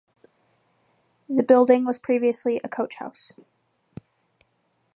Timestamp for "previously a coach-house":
1.99-3.33